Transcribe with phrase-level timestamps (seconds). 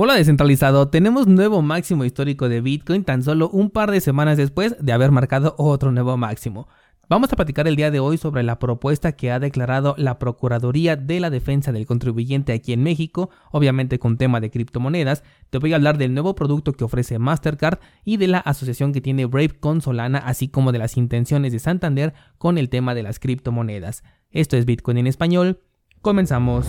[0.00, 4.76] Hola descentralizado, tenemos nuevo máximo histórico de Bitcoin tan solo un par de semanas después
[4.78, 6.68] de haber marcado otro nuevo máximo.
[7.08, 10.94] Vamos a platicar el día de hoy sobre la propuesta que ha declarado la Procuraduría
[10.94, 15.24] de la Defensa del Contribuyente aquí en México, obviamente con tema de criptomonedas.
[15.50, 19.00] Te voy a hablar del nuevo producto que ofrece Mastercard y de la asociación que
[19.00, 23.02] tiene Brave con Solana, así como de las intenciones de Santander con el tema de
[23.02, 24.04] las criptomonedas.
[24.30, 25.58] Esto es Bitcoin en español.
[26.02, 26.68] Comenzamos.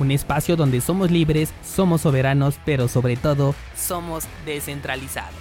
[0.00, 5.34] un espacio donde somos libres, somos soberanos, pero sobre todo somos descentralizados.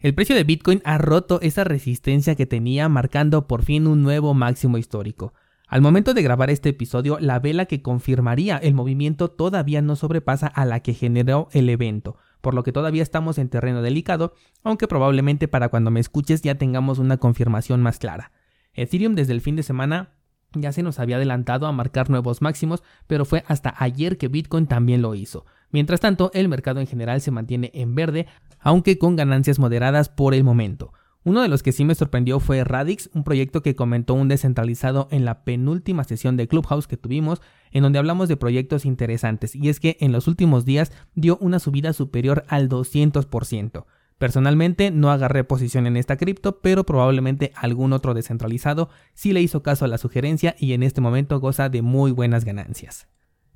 [0.00, 4.32] El precio de Bitcoin ha roto esa resistencia que tenía marcando por fin un nuevo
[4.32, 5.34] máximo histórico.
[5.68, 10.46] Al momento de grabar este episodio, la vela que confirmaría el movimiento todavía no sobrepasa
[10.46, 14.32] a la que generó el evento, por lo que todavía estamos en terreno delicado,
[14.64, 18.32] aunque probablemente para cuando me escuches ya tengamos una confirmación más clara.
[18.72, 20.14] Ethereum desde el fin de semana
[20.54, 24.66] ya se nos había adelantado a marcar nuevos máximos, pero fue hasta ayer que Bitcoin
[24.66, 25.46] también lo hizo.
[25.70, 28.26] Mientras tanto, el mercado en general se mantiene en verde,
[28.58, 30.92] aunque con ganancias moderadas por el momento.
[31.22, 35.06] Uno de los que sí me sorprendió fue Radix, un proyecto que comentó un descentralizado
[35.10, 37.42] en la penúltima sesión de Clubhouse que tuvimos,
[37.72, 41.58] en donde hablamos de proyectos interesantes, y es que en los últimos días dio una
[41.58, 43.84] subida superior al 200%.
[44.20, 49.62] Personalmente no agarré posición en esta cripto, pero probablemente algún otro descentralizado sí le hizo
[49.62, 53.08] caso a la sugerencia y en este momento goza de muy buenas ganancias.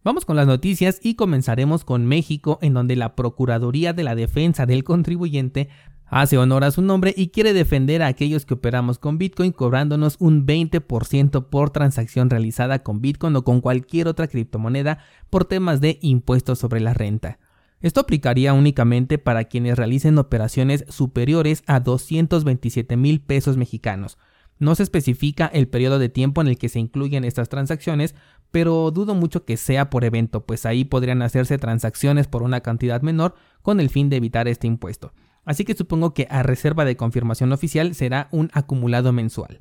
[0.05, 4.65] Vamos con las noticias y comenzaremos con México, en donde la Procuraduría de la Defensa
[4.65, 5.69] del Contribuyente
[6.07, 10.17] hace honor a su nombre y quiere defender a aquellos que operamos con Bitcoin cobrándonos
[10.19, 14.97] un 20% por transacción realizada con Bitcoin o con cualquier otra criptomoneda
[15.29, 17.39] por temas de impuestos sobre la renta.
[17.84, 24.17] Esto aplicaría únicamente para quienes realicen operaciones superiores a 227 mil pesos mexicanos.
[24.58, 28.14] No se especifica el periodo de tiempo en el que se incluyen estas transacciones,
[28.50, 33.02] pero dudo mucho que sea por evento, pues ahí podrían hacerse transacciones por una cantidad
[33.02, 35.12] menor con el fin de evitar este impuesto.
[35.44, 39.58] Así que supongo que a reserva de confirmación oficial será un acumulado mensual.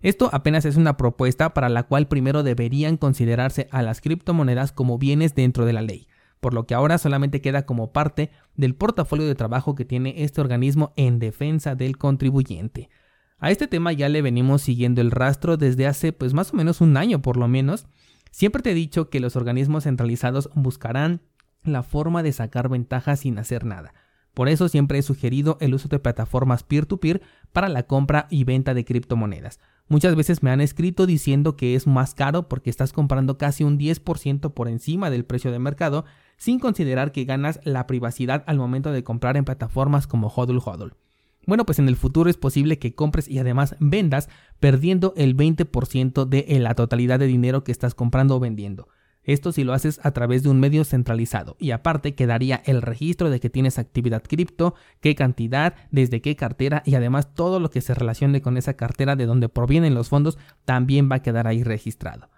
[0.00, 4.98] Esto apenas es una propuesta para la cual primero deberían considerarse a las criptomonedas como
[4.98, 6.06] bienes dentro de la ley
[6.42, 10.40] por lo que ahora solamente queda como parte del portafolio de trabajo que tiene este
[10.40, 12.90] organismo en defensa del contribuyente.
[13.38, 16.80] A este tema ya le venimos siguiendo el rastro desde hace pues más o menos
[16.80, 17.86] un año por lo menos.
[18.32, 21.20] Siempre te he dicho que los organismos centralizados buscarán
[21.62, 23.94] la forma de sacar ventajas sin hacer nada.
[24.34, 28.42] Por eso siempre he sugerido el uso de plataformas peer-to-peer -peer para la compra y
[28.42, 29.60] venta de criptomonedas.
[29.86, 33.78] Muchas veces me han escrito diciendo que es más caro porque estás comprando casi un
[33.78, 36.04] 10% por encima del precio de mercado
[36.36, 40.94] sin considerar que ganas la privacidad al momento de comprar en plataformas como Hodl Hodl.
[41.46, 44.28] Bueno, pues en el futuro es posible que compres y además vendas
[44.60, 48.88] perdiendo el 20% de la totalidad de dinero que estás comprando o vendiendo.
[49.24, 53.30] Esto si lo haces a través de un medio centralizado y aparte quedaría el registro
[53.30, 57.80] de que tienes actividad cripto, qué cantidad, desde qué cartera y además todo lo que
[57.80, 61.62] se relacione con esa cartera de donde provienen los fondos también va a quedar ahí
[61.62, 62.30] registrado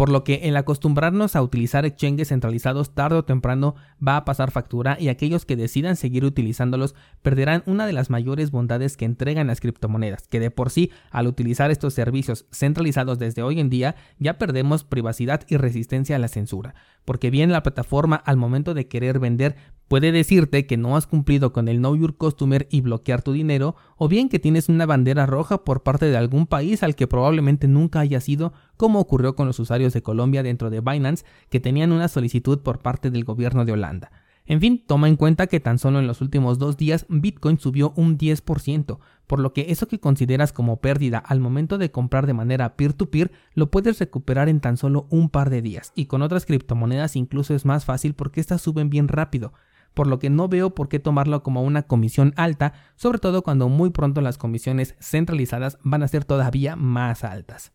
[0.00, 4.50] por lo que el acostumbrarnos a utilizar exchanges centralizados tarde o temprano va a pasar
[4.50, 9.48] factura y aquellos que decidan seguir utilizándolos perderán una de las mayores bondades que entregan
[9.48, 13.94] las criptomonedas, que de por sí al utilizar estos servicios centralizados desde hoy en día
[14.18, 16.74] ya perdemos privacidad y resistencia a la censura,
[17.04, 19.56] porque bien la plataforma al momento de querer vender
[19.90, 23.74] Puede decirte que no has cumplido con el Know Your Customer y bloquear tu dinero,
[23.96, 27.66] o bien que tienes una bandera roja por parte de algún país al que probablemente
[27.66, 31.90] nunca hayas ido, como ocurrió con los usuarios de Colombia dentro de Binance, que tenían
[31.90, 34.12] una solicitud por parte del gobierno de Holanda.
[34.46, 37.92] En fin, toma en cuenta que tan solo en los últimos dos días Bitcoin subió
[37.96, 42.34] un 10%, por lo que eso que consideras como pérdida al momento de comprar de
[42.34, 46.46] manera peer-to-peer lo puedes recuperar en tan solo un par de días, y con otras
[46.46, 49.52] criptomonedas incluso es más fácil porque estas suben bien rápido
[49.94, 53.68] por lo que no veo por qué tomarlo como una comisión alta, sobre todo cuando
[53.68, 57.72] muy pronto las comisiones centralizadas van a ser todavía más altas.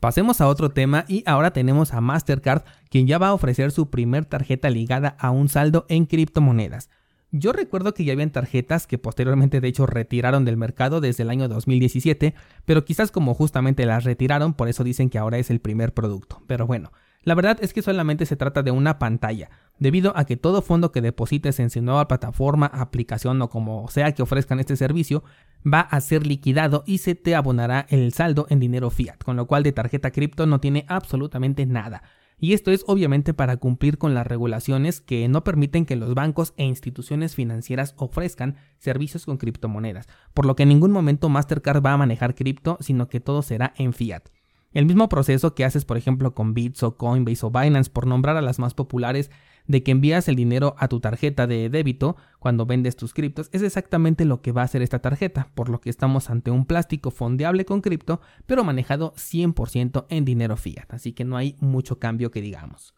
[0.00, 3.88] Pasemos a otro tema y ahora tenemos a Mastercard, quien ya va a ofrecer su
[3.88, 6.90] primer tarjeta ligada a un saldo en criptomonedas.
[7.30, 11.30] Yo recuerdo que ya habían tarjetas que posteriormente de hecho retiraron del mercado desde el
[11.30, 15.60] año 2017, pero quizás como justamente las retiraron, por eso dicen que ahora es el
[15.60, 16.42] primer producto.
[16.46, 16.92] Pero bueno,
[17.24, 19.48] La verdad es que solamente se trata de una pantalla,
[19.78, 24.12] debido a que todo fondo que deposites en su nueva plataforma, aplicación o como sea
[24.12, 25.22] que ofrezcan este servicio,
[25.64, 29.46] va a ser liquidado y se te abonará el saldo en dinero fiat, con lo
[29.46, 32.02] cual de tarjeta cripto no tiene absolutamente nada.
[32.38, 36.54] Y esto es obviamente para cumplir con las regulaciones que no permiten que los bancos
[36.56, 41.92] e instituciones financieras ofrezcan servicios con criptomonedas, por lo que en ningún momento Mastercard va
[41.92, 44.24] a manejar cripto, sino que todo será en fiat.
[44.72, 48.36] El mismo proceso que haces por ejemplo con Bits o Coinbase o Binance por nombrar
[48.36, 49.30] a las más populares
[49.66, 53.62] de que envías el dinero a tu tarjeta de débito cuando vendes tus criptos es
[53.62, 57.10] exactamente lo que va a hacer esta tarjeta, por lo que estamos ante un plástico
[57.10, 62.30] fondeable con cripto, pero manejado 100% en dinero fiat, así que no hay mucho cambio
[62.30, 62.94] que digamos.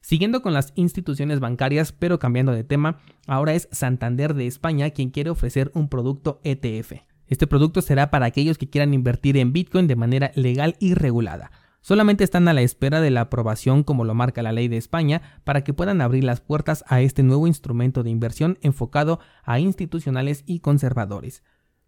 [0.00, 5.08] Siguiendo con las instituciones bancarias, pero cambiando de tema, ahora es Santander de España quien
[5.08, 7.13] quiere ofrecer un producto ETF.
[7.26, 11.50] Este producto será para aquellos que quieran invertir en Bitcoin de manera legal y regulada.
[11.80, 15.20] Solamente están a la espera de la aprobación como lo marca la ley de España
[15.44, 20.44] para que puedan abrir las puertas a este nuevo instrumento de inversión enfocado a institucionales
[20.46, 21.42] y conservadores.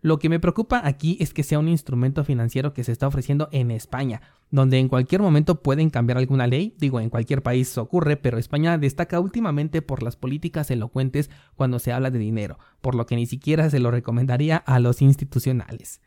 [0.06, 3.48] Lo que me preocupa aquí es que sea un instrumento financiero que se está ofreciendo
[3.50, 4.20] en España,
[4.52, 8.78] donde en cualquier momento pueden cambiar alguna ley, digo, en cualquier país ocurre, pero España
[8.78, 13.26] destaca últimamente por las políticas elocuentes cuando se habla de dinero, por lo que ni
[13.26, 16.00] siquiera se lo recomendaría a los institucionales.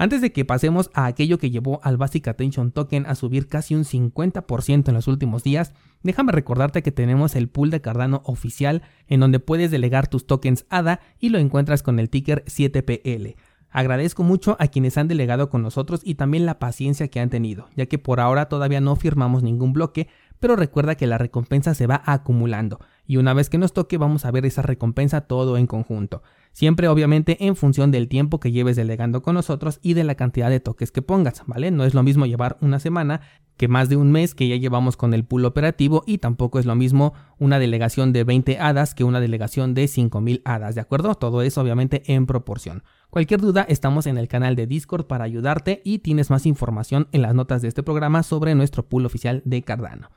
[0.00, 3.74] Antes de que pasemos a aquello que llevó al Basic Attention Token a subir casi
[3.74, 8.80] un 50% en los últimos días, déjame recordarte que tenemos el pool de Cardano oficial
[9.08, 13.36] en donde puedes delegar tus tokens ADA y lo encuentras con el ticker 7PL.
[13.68, 17.68] Agradezco mucho a quienes han delegado con nosotros y también la paciencia que han tenido,
[17.76, 20.08] ya que por ahora todavía no firmamos ningún bloque,
[20.38, 24.24] pero recuerda que la recompensa se va acumulando y una vez que nos toque vamos
[24.24, 26.22] a ver esa recompensa todo en conjunto.
[26.52, 30.48] Siempre obviamente en función del tiempo que lleves delegando con nosotros y de la cantidad
[30.48, 31.72] de toques que pongas, ¿vale?
[31.72, 33.20] No es lo mismo llevar una semana
[33.56, 36.66] que más de un mes que ya llevamos con el pool operativo y tampoco es
[36.66, 41.16] lo mismo una delegación de 20 hadas que una delegación de 5000 hadas, ¿de acuerdo?
[41.16, 42.84] Todo eso obviamente en proporción.
[43.10, 47.22] Cualquier duda estamos en el canal de Discord para ayudarte y tienes más información en
[47.22, 50.10] las notas de este programa sobre nuestro pool oficial de Cardano.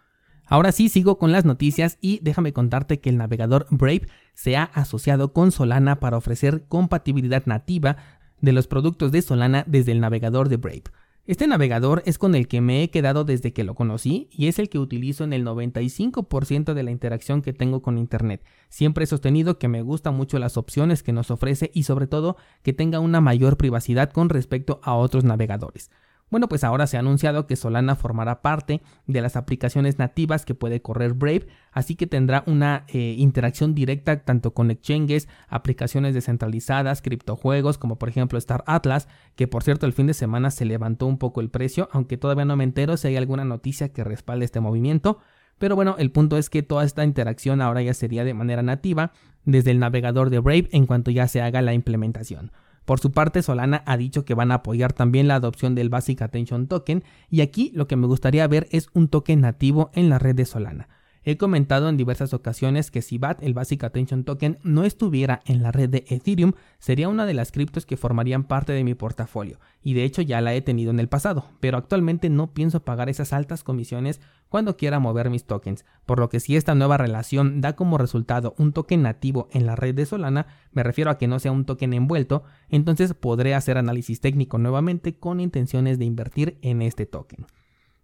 [0.46, 4.64] Ahora sí sigo con las noticias y déjame contarte que el navegador Brave se ha
[4.64, 7.98] asociado con Solana para ofrecer compatibilidad nativa
[8.42, 10.84] de los productos de Solana desde el navegador de Brave.
[11.26, 14.60] Este navegador es con el que me he quedado desde que lo conocí y es
[14.60, 18.44] el que utilizo en el 95% de la interacción que tengo con Internet.
[18.68, 22.36] Siempre he sostenido que me gustan mucho las opciones que nos ofrece y sobre todo
[22.62, 25.90] que tenga una mayor privacidad con respecto a otros navegadores.
[26.34, 30.56] Bueno, pues ahora se ha anunciado que Solana formará parte de las aplicaciones nativas que
[30.56, 37.04] puede correr Brave, así que tendrá una eh, interacción directa tanto con exchanges, aplicaciones descentralizadas,
[37.04, 41.06] criptojuegos, como por ejemplo Star Atlas, que por cierto el fin de semana se levantó
[41.06, 44.46] un poco el precio, aunque todavía no me entero si hay alguna noticia que respalde
[44.46, 45.20] este movimiento.
[45.60, 49.12] Pero bueno, el punto es que toda esta interacción ahora ya sería de manera nativa
[49.46, 52.52] desde el navegador de Brave en cuanto ya se haga la implementación.
[52.86, 56.22] Por su parte, Solana ha dicho que van a apoyar también la adopción del Basic
[56.22, 60.20] Attention Token y aquí lo que me gustaría ver es un token nativo en la
[60.20, 60.90] red de Solana.
[61.26, 65.64] He comentado en diversas ocasiones que si BAT, el Basic Attention Token, no estuviera en
[65.64, 69.58] la red de Ethereum, sería una de las criptos que formarían parte de mi portafolio,
[69.82, 73.10] y de hecho ya la he tenido en el pasado, pero actualmente no pienso pagar
[73.10, 77.62] esas altas comisiones cuando quiera mover mis tokens, por lo que si esta nueva relación
[77.62, 81.28] da como resultado un token nativo en la red de Solana, me refiero a que
[81.28, 86.58] no sea un token envuelto, entonces podré hacer análisis técnico nuevamente con intenciones de invertir
[86.62, 87.46] en este token.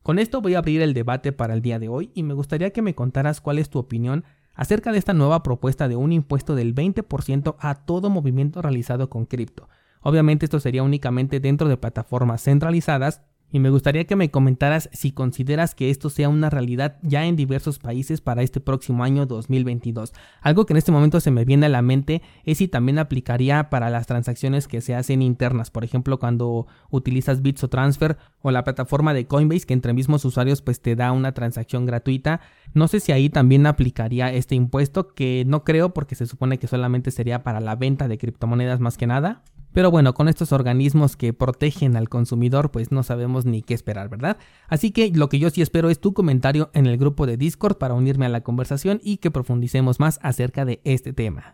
[0.04, 2.72] Con esto voy a abrir el debate para el día de hoy y me gustaría
[2.72, 6.56] que me contaras cuál es tu opinión acerca de esta nueva propuesta de un impuesto
[6.56, 9.70] del 20% a todo movimiento realizado con cripto.
[10.02, 15.12] Obviamente esto sería únicamente dentro de plataformas centralizadas y me gustaría que me comentaras si
[15.12, 20.14] consideras que esto sea una realidad ya en diversos países para este próximo año 2022.
[20.42, 23.70] Algo que en este momento se me viene a la mente es si también aplicaría
[23.70, 28.52] para las transacciones que se hacen internas, por ejemplo cuando utilizas Bits o Transfer o
[28.52, 32.42] la plataforma de Coinbase que entre mismos usuarios pues te da una transacción gratuita.
[32.74, 36.68] No sé si ahí también aplicaría este impuesto que no creo porque se supone que
[36.68, 39.44] solamente sería para la venta de criptomonedas más que nada.
[39.74, 44.10] Pero bueno, con estos organismos que protegen al consumidor, pues no sabemos ni qué esperar,
[44.10, 44.38] ¿verdad?
[44.68, 47.78] Así que lo que yo sí espero es tu comentario en el grupo de Discord
[47.78, 51.44] para unirme a la conversación y que profundicemos más acerca de este tema.